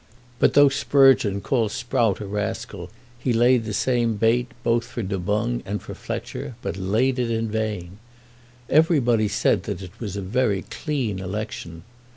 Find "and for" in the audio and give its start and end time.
5.63-5.93